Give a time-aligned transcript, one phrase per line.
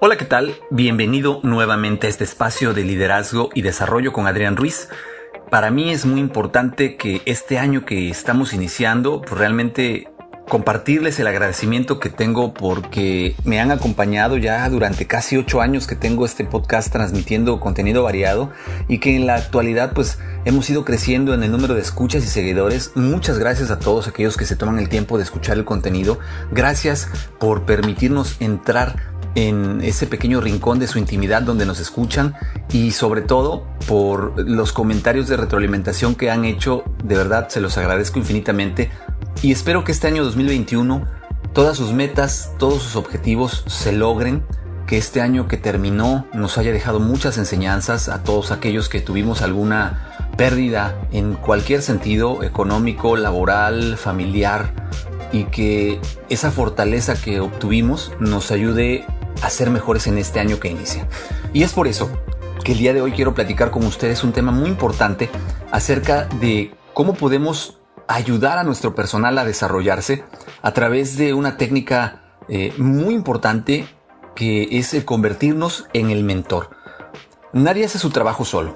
[0.00, 0.54] Hola, ¿qué tal?
[0.70, 4.88] Bienvenido nuevamente a este espacio de liderazgo y desarrollo con Adrián Ruiz.
[5.50, 10.08] Para mí es muy importante que este año que estamos iniciando, pues realmente
[10.48, 15.96] compartirles el agradecimiento que tengo porque me han acompañado ya durante casi ocho años que
[15.96, 18.52] tengo este podcast transmitiendo contenido variado
[18.86, 22.28] y que en la actualidad pues hemos ido creciendo en el número de escuchas y
[22.28, 22.92] seguidores.
[22.94, 26.20] Muchas gracias a todos aquellos que se toman el tiempo de escuchar el contenido.
[26.52, 27.08] Gracias
[27.40, 32.34] por permitirnos entrar en ese pequeño rincón de su intimidad donde nos escuchan
[32.72, 36.84] y sobre todo por los comentarios de retroalimentación que han hecho.
[37.04, 38.90] De verdad se los agradezco infinitamente
[39.42, 41.06] y espero que este año 2021
[41.52, 44.44] todas sus metas, todos sus objetivos se logren,
[44.86, 49.42] que este año que terminó nos haya dejado muchas enseñanzas a todos aquellos que tuvimos
[49.42, 54.72] alguna pérdida en cualquier sentido, económico, laboral, familiar,
[55.32, 59.04] y que esa fortaleza que obtuvimos nos ayude
[59.42, 61.08] a ser mejores en este año que inicia.
[61.52, 62.10] Y es por eso
[62.64, 65.30] que el día de hoy quiero platicar con ustedes un tema muy importante
[65.70, 67.78] acerca de cómo podemos
[68.08, 70.24] ayudar a nuestro personal a desarrollarse
[70.62, 73.86] a través de una técnica eh, muy importante
[74.34, 76.70] que es convertirnos en el mentor.
[77.52, 78.74] Nadie hace su trabajo solo.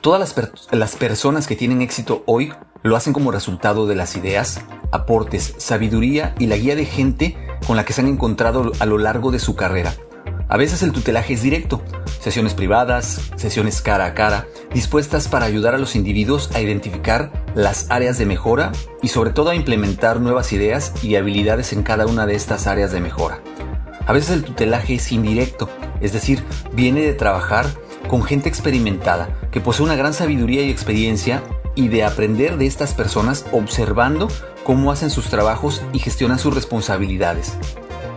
[0.00, 4.60] Todas las, las personas que tienen éxito hoy lo hacen como resultado de las ideas,
[4.92, 8.98] aportes, sabiduría y la guía de gente con la que se han encontrado a lo
[8.98, 9.94] largo de su carrera.
[10.48, 11.82] A veces el tutelaje es directo,
[12.20, 17.90] sesiones privadas, sesiones cara a cara, dispuestas para ayudar a los individuos a identificar las
[17.90, 22.26] áreas de mejora y sobre todo a implementar nuevas ideas y habilidades en cada una
[22.26, 23.40] de estas áreas de mejora.
[24.06, 25.68] A veces el tutelaje es indirecto,
[26.00, 27.66] es decir, viene de trabajar
[28.06, 31.42] con gente experimentada que posee una gran sabiduría y experiencia
[31.76, 34.26] y de aprender de estas personas observando
[34.64, 37.56] cómo hacen sus trabajos y gestionan sus responsabilidades.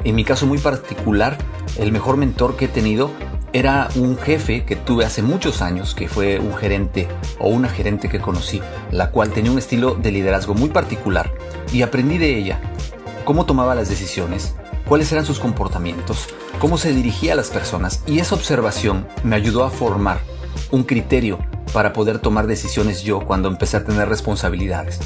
[0.04, 1.38] En mi caso muy particular,
[1.78, 3.12] el mejor mentor que he tenido
[3.54, 7.08] era un jefe que tuve hace muchos años, que fue un gerente
[7.40, 8.62] o una gerente que conocí,
[8.92, 11.32] la cual tenía un estilo de liderazgo muy particular
[11.74, 12.60] y aprendí de ella
[13.26, 14.56] cómo tomaba las decisiones,
[14.88, 16.28] cuáles eran sus comportamientos,
[16.60, 20.20] cómo se dirigía a las personas y esa observación me ayudó a formar
[20.72, 21.40] un criterio
[21.74, 25.00] para poder tomar decisiones yo cuando empecé a tener responsabilidades.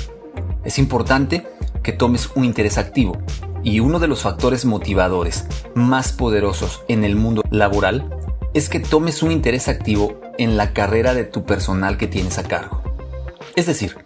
[0.64, 1.46] Es importante
[1.82, 3.18] que tomes un interés activo
[3.64, 5.46] y uno de los factores motivadores
[5.76, 8.10] más poderosos en el mundo laboral
[8.54, 12.44] es que tomes un interés activo en la carrera de tu personal que tienes a
[12.44, 12.82] cargo.
[13.56, 13.98] Es decir,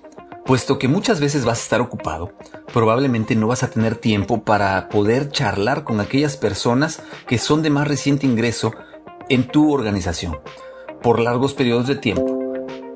[0.45, 2.33] puesto que muchas veces vas a estar ocupado,
[2.73, 7.69] probablemente no vas a tener tiempo para poder charlar con aquellas personas que son de
[7.69, 8.73] más reciente ingreso
[9.29, 10.37] en tu organización
[11.01, 12.39] por largos periodos de tiempo.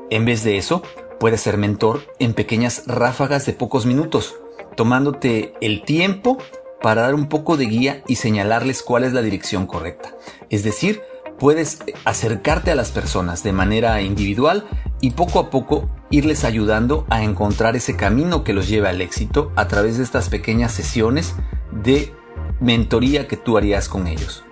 [0.09, 0.83] En vez de eso,
[1.19, 4.35] puedes ser mentor en pequeñas ráfagas de pocos minutos
[4.75, 6.37] tomándote el tiempo
[6.81, 10.15] para dar un poco de guía y señalarles cuál es la dirección correcta.
[10.49, 11.01] Es decir,
[11.37, 14.65] puedes acercarte a las personas de manera individual
[14.99, 19.51] y poco a poco irles ayudando a encontrar ese camino que los lleve al éxito
[19.55, 21.35] a través de estas pequeñas sesiones
[21.71, 22.13] de
[22.59, 24.43] mentoría que tú harías con ellos.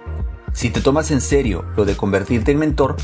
[0.51, 2.95] Si te tomas en serio lo de convertirte en mentor,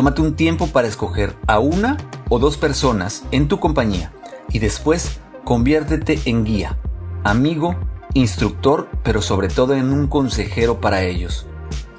[0.00, 1.98] tómate un tiempo para escoger a una
[2.30, 4.14] o dos personas en tu compañía
[4.48, 6.78] y después Conviértete en guía,
[7.22, 7.76] amigo,
[8.14, 11.46] instructor, pero sobre todo en un consejero para ellos.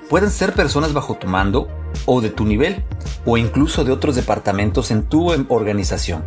[0.10, 1.68] Pueden ser personas bajo tu mando
[2.08, 2.84] o de tu nivel,
[3.24, 6.24] o incluso de otros departamentos en tu organización.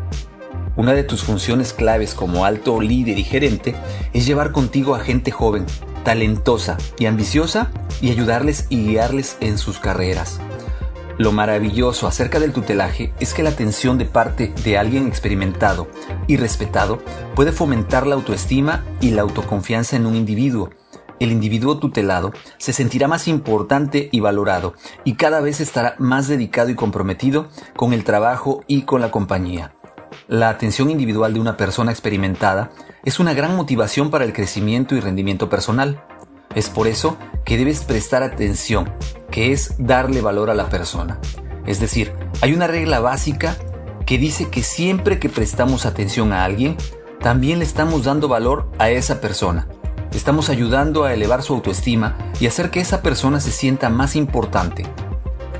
[0.77, 3.75] Una de tus funciones claves como alto líder y gerente
[4.12, 5.67] es llevar contigo a gente joven,
[6.05, 10.39] talentosa y ambiciosa y ayudarles y guiarles en sus carreras.
[11.16, 15.88] Lo maravilloso acerca del tutelaje es que la atención de parte de alguien experimentado
[16.26, 17.00] y respetado
[17.36, 20.70] puede fomentar la autoestima y la autoconfianza en un individuo.
[21.20, 26.70] El individuo tutelado se sentirá más importante y valorado y cada vez estará más dedicado
[26.70, 29.72] y comprometido con el trabajo y con la compañía.
[30.26, 32.70] La atención individual de una persona experimentada
[33.05, 36.02] es una gran motivación para el crecimiento y rendimiento personal.
[36.55, 38.93] Es por eso que debes prestar atención,
[39.31, 41.19] que es darle valor a la persona.
[41.67, 43.56] Es decir, hay una regla básica
[44.06, 46.77] que dice que siempre que prestamos atención a alguien,
[47.21, 49.67] también le estamos dando valor a esa persona.
[50.12, 54.85] Estamos ayudando a elevar su autoestima y hacer que esa persona se sienta más importante.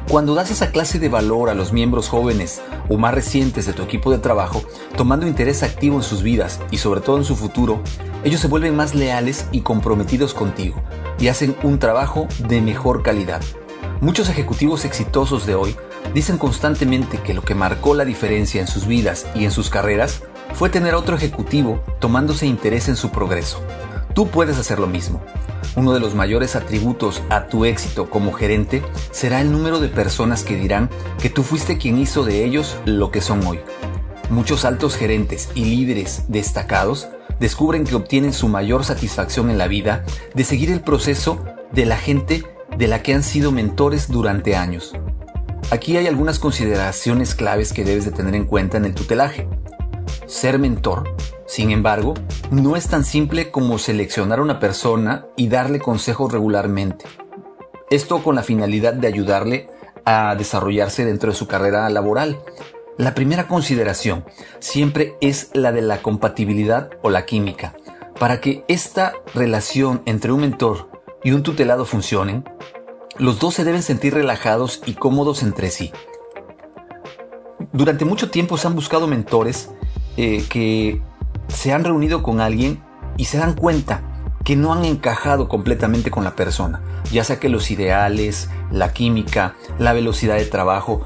[0.09, 3.83] Cuando das esa clase de valor a los miembros jóvenes o más recientes de tu
[3.83, 4.63] equipo de trabajo,
[4.97, 7.81] tomando interés activo en sus vidas y sobre todo en su futuro,
[8.23, 10.83] ellos se vuelven más leales y comprometidos contigo
[11.19, 13.41] y hacen un trabajo de mejor calidad.
[14.01, 15.75] Muchos ejecutivos exitosos de hoy
[16.13, 20.23] dicen constantemente que lo que marcó la diferencia en sus vidas y en sus carreras
[20.53, 23.61] fue tener otro ejecutivo tomándose interés en su progreso.
[24.15, 25.23] Tú puedes hacer lo mismo.
[25.77, 30.45] Uno de los mayores atributos a tu éxito como gerente será el número de personas
[30.45, 30.91] que dirán
[31.21, 33.61] que tú fuiste quien hizo de ellos lo que son hoy.
[34.31, 37.09] Muchos altos gerentes y líderes destacados
[37.41, 40.05] descubren que obtienen su mayor satisfacción en la vida
[40.35, 42.45] de seguir el proceso de la gente
[42.77, 44.95] de la que han sido mentores durante años.
[45.71, 49.49] Aquí hay algunas consideraciones claves que debes de tener en cuenta en el tutelaje.
[50.27, 51.15] Ser mentor,
[51.47, 52.15] sin embargo,
[52.51, 57.05] no es tan simple como seleccionar a una persona y darle consejos regularmente.
[57.91, 59.69] Esto con la finalidad de ayudarle
[60.05, 62.39] a desarrollarse dentro de su carrera laboral.
[62.97, 64.25] La primera consideración
[64.59, 67.75] siempre es la de la compatibilidad o la química.
[68.19, 70.89] Para que esta relación entre un mentor
[71.23, 72.45] y un tutelado funcionen,
[73.19, 75.93] los dos se deben sentir relajados y cómodos entre sí.
[77.73, 79.71] Durante mucho tiempo se han buscado mentores
[80.17, 81.03] eh, que
[81.49, 82.83] se han reunido con alguien
[83.17, 84.03] y se dan cuenta
[84.45, 89.55] que no han encajado completamente con la persona, ya sea que los ideales, la química,
[89.79, 91.05] la velocidad de trabajo,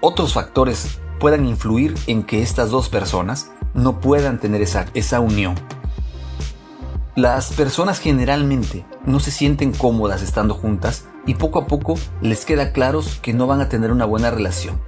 [0.00, 5.54] otros factores puedan influir en que estas dos personas no puedan tener esa, esa unión.
[7.16, 12.72] Las personas generalmente no se sienten cómodas estando juntas y poco a poco les queda
[12.72, 14.80] claro que no van a tener una buena relación.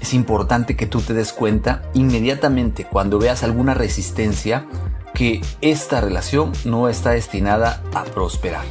[0.00, 4.66] Es importante que tú te des cuenta inmediatamente cuando veas alguna resistencia
[5.14, 8.64] que esta relación no está destinada a prosperar.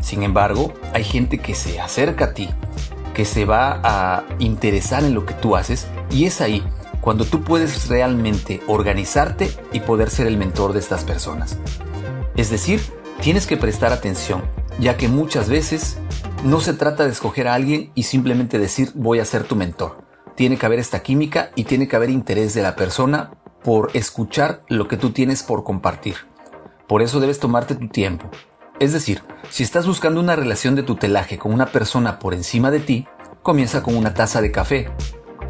[0.00, 2.48] Sin embargo, hay gente que se acerca a ti,
[3.14, 6.64] que se va a interesar en lo que tú haces y es ahí
[7.00, 11.58] cuando tú puedes realmente organizarte y poder ser el mentor de estas personas.
[12.34, 12.80] Es decir,
[13.20, 14.42] tienes que prestar atención,
[14.80, 15.98] ya que muchas veces
[16.44, 20.03] no se trata de escoger a alguien y simplemente decir voy a ser tu mentor
[20.34, 23.32] tiene que haber esta química y tiene que haber interés de la persona
[23.62, 26.16] por escuchar lo que tú tienes por compartir.
[26.86, 28.28] Por eso debes tomarte tu tiempo.
[28.80, 32.80] Es decir, si estás buscando una relación de tutelaje con una persona por encima de
[32.80, 33.06] ti,
[33.42, 34.90] comienza con una taza de café.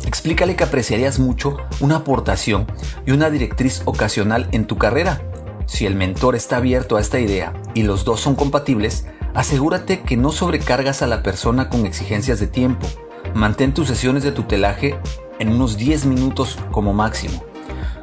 [0.06, 2.66] Explícale que apreciarías mucho una aportación
[3.06, 5.22] y una directriz ocasional en tu carrera.
[5.66, 10.16] Si el mentor está abierto a esta idea y los dos son compatibles, asegúrate que
[10.16, 12.86] no sobrecargas a la persona con exigencias de tiempo
[13.34, 14.96] Mantén tus sesiones de tutelaje
[15.40, 17.44] en unos 10 minutos como máximo.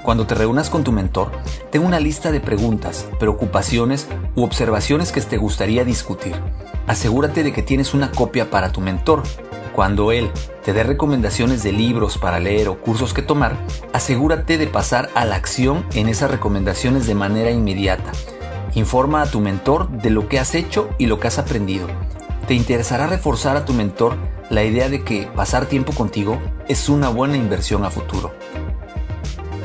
[0.03, 1.31] Cuando te reúnas con tu mentor,
[1.71, 6.35] ten una lista de preguntas, preocupaciones u observaciones que te gustaría discutir.
[6.85, 9.23] Asegúrate de que tienes una copia para tu mentor.
[9.73, 10.29] Cuando él
[10.65, 13.55] te dé recomendaciones de libros para leer o cursos que tomar,
[13.93, 18.11] asegúrate de pasar a la acción en esas recomendaciones de manera inmediata.
[18.75, 21.87] Informa a tu mentor de lo que has hecho y lo que has aprendido.
[22.47, 24.17] Te interesará reforzar a tu mentor
[24.49, 28.33] la idea de que pasar tiempo contigo es una buena inversión a futuro.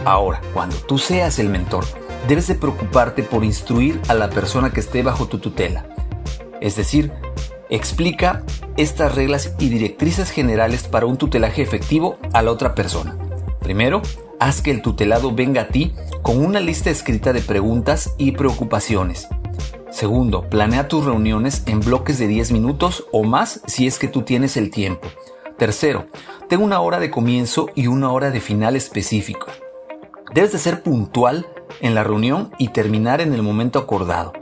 [0.05, 1.84] Ahora, cuando tú seas el mentor,
[2.28, 5.87] debes de preocuparte por instruir a la persona que esté bajo tu tutela.
[6.61, 7.12] Es decir,
[7.70, 8.44] explica
[8.76, 13.17] estas reglas y directrices generales para un tutelaje efectivo a la otra persona.
[13.61, 14.02] Primero,
[14.38, 15.93] haz que el tutelado venga a ti
[16.23, 19.28] con una lista escrita de preguntas y preocupaciones
[19.96, 24.20] Segundo, planea tus reuniones en bloques de 10 minutos o más si es que tú
[24.20, 25.08] tienes el tiempo.
[25.56, 26.04] Tercero,
[26.50, 29.47] ten una hora de comienzo y una hora de final específica.
[30.35, 31.47] Debes de ser puntual
[31.80, 34.35] en la reunión y terminar en el momento acordado.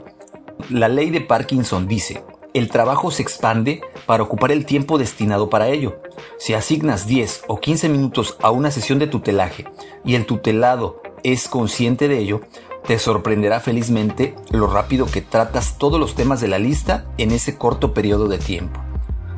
[0.69, 2.21] La ley de Parkinson dice,
[2.53, 6.01] el trabajo se expande para ocupar el tiempo destinado para ello.
[6.37, 9.63] Si asignas 10 o 15 minutos a una sesión de tutelaje
[10.03, 12.41] y el tutelado es consciente de ello,
[12.87, 17.57] te sorprenderá felizmente lo rápido que tratas todos los temas de la lista en ese
[17.57, 18.79] corto periodo de tiempo.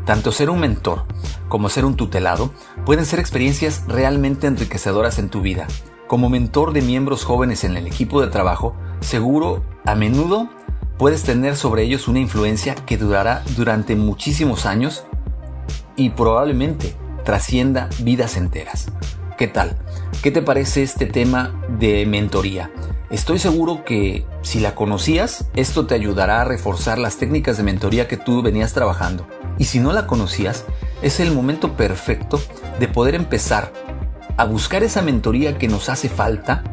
[0.05, 1.05] Tanto ser un mentor
[1.47, 2.51] como ser un tutelado
[2.85, 5.67] pueden ser experiencias realmente enriquecedoras en tu vida.
[6.07, 10.49] Como mentor de miembros jóvenes en el equipo de trabajo, seguro a menudo
[10.97, 15.05] puedes tener sobre ellos una influencia que durará durante muchísimos años
[15.95, 18.87] y probablemente trascienda vidas enteras.
[19.37, 19.77] ¿Qué tal?
[20.23, 22.71] ¿Qué te parece este tema de mentoría?
[23.09, 28.05] Estoy seguro que si la conocías, esto te ayudará a reforzar las técnicas de mentoría
[28.09, 29.25] que tú venías trabajando.
[29.57, 30.65] Y si no la conocías,
[31.01, 32.41] es el momento perfecto
[32.79, 33.71] de poder empezar
[34.35, 36.63] a buscar esa mentoría que nos hace falta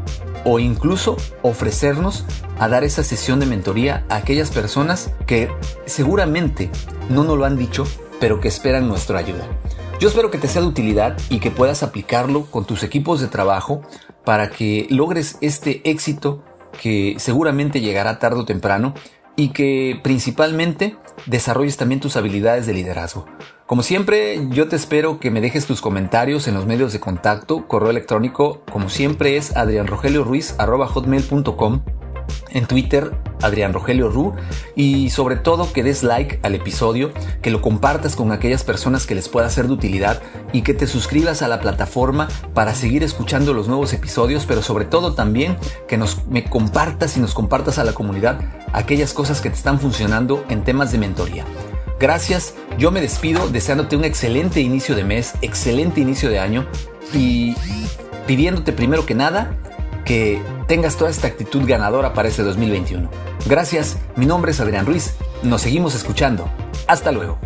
[0.45, 2.25] o incluso ofrecernos
[2.59, 5.49] a dar esa sesión de mentoría a aquellas personas que
[5.87, 6.69] seguramente
[7.11, 7.87] no nos lo han dicho,
[8.19, 9.47] pero que esperan nuestra ayuda.
[10.01, 13.29] Yo espero que te sea de utilidad y que puedas aplicarlo con tus equipos de
[13.29, 13.83] trabajo
[14.25, 16.43] para que logres este éxito
[16.81, 18.95] que seguramente llegará tarde o temprano
[19.37, 23.27] y que principalmente desarrolles también tus habilidades de liderazgo.
[23.67, 27.67] Como siempre, yo te espero que me dejes tus comentarios en los medios de contacto,
[27.67, 31.81] correo electrónico, como siempre es adrianrogelioruiz.com
[32.55, 33.11] en Twitter,
[33.43, 34.33] Adrián Rogelio Ru,
[34.75, 39.15] y sobre todo que des like al episodio, que lo compartas con aquellas personas que
[39.15, 43.53] les pueda ser de utilidad y que te suscribas a la plataforma para seguir escuchando
[43.53, 47.85] los nuevos episodios, pero sobre todo también que nos me compartas y nos compartas a
[47.85, 48.41] la comunidad
[48.73, 51.45] aquellas cosas que te están funcionando en temas de mentoría.
[52.01, 56.67] Gracias, yo me despido deseándote un excelente inicio de mes, excelente inicio de año
[57.13, 57.55] y
[58.27, 59.57] pidiéndote primero que nada
[60.05, 63.09] que tengas toda esta actitud ganadora para este 2021.
[63.47, 66.49] Gracias, mi nombre es Adrián Ruiz, nos seguimos escuchando.
[66.87, 67.39] Hasta luego.